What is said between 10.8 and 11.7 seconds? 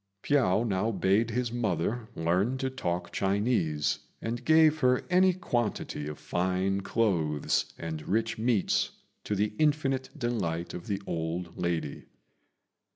the old